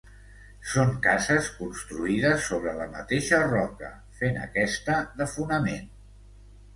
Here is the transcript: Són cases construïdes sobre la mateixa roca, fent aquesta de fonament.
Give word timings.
Són 0.69 0.93
cases 1.07 1.49
construïdes 1.57 2.47
sobre 2.53 2.73
la 2.79 2.87
mateixa 2.93 3.41
roca, 3.49 3.91
fent 4.23 4.39
aquesta 4.47 4.97
de 5.21 5.29
fonament. 5.35 5.93